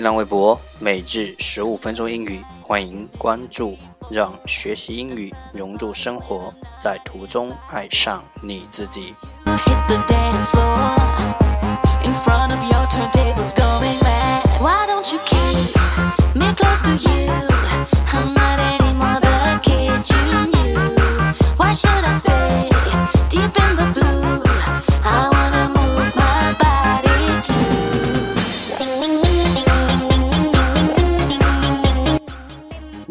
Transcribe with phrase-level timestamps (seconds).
[0.00, 3.76] 新浪微博每日十五分钟英语，欢迎关注，
[4.10, 9.12] 让学习英语融入生活，在途中爱上你自己。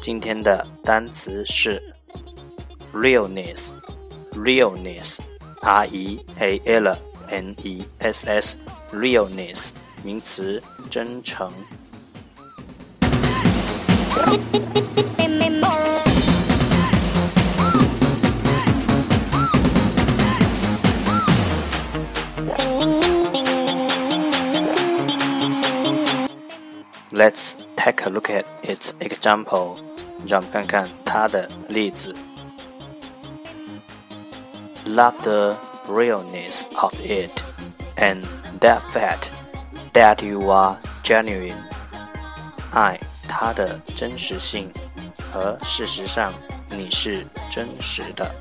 [0.00, 1.80] 今天的单词是
[2.92, 6.96] realness，realness，r e a l
[7.28, 9.70] n e s s，realness，
[10.02, 11.52] 名词，真诚。
[27.12, 29.76] Let's take a look at its example.
[30.27, 32.15] 让我们看看它的例子。
[34.85, 35.55] Love the
[35.87, 37.43] realness of it
[37.95, 38.23] and
[38.59, 39.29] that fact
[39.93, 41.55] that you are genuine。
[42.71, 44.71] 爱它的真实性
[45.31, 46.33] 和事实上
[46.69, 48.33] 你是真实的。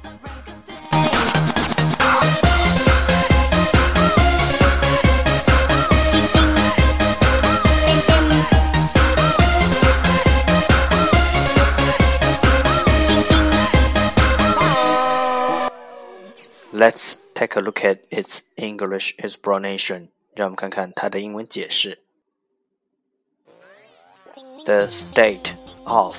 [16.77, 20.09] Let's take a look at its English explanation.
[20.35, 21.99] 让我们看看它的英文解释。
[24.65, 25.53] The state
[25.83, 26.17] of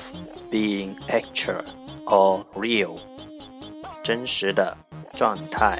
[0.51, 1.65] being actual
[2.05, 2.99] or real，
[4.03, 4.77] 真实的
[5.15, 5.79] 状态。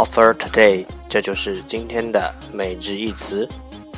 [0.00, 0.86] Offer today。
[1.10, 3.46] 这就是今天的每日一词。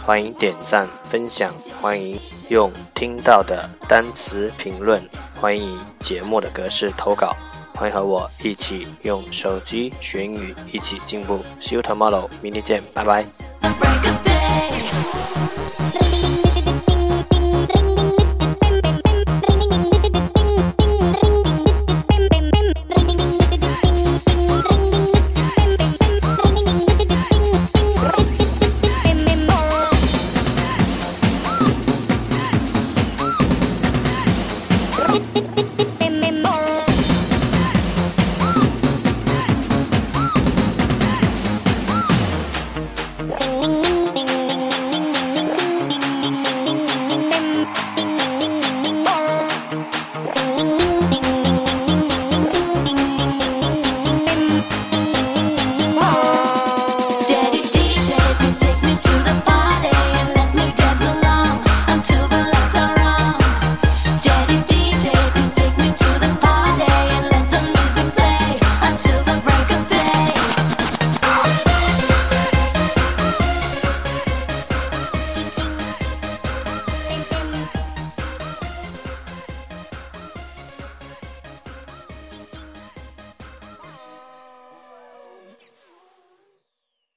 [0.04, 2.18] 欢迎点赞分享，欢迎
[2.48, 5.00] 用听到的单词评论，
[5.32, 7.36] 欢迎节目的格式投稿。
[7.76, 11.44] 欢迎和我一起用手机学英语，一起进步。
[11.60, 13.24] See you tomorrow，明天见，拜拜。
[35.12, 36.11] Thank.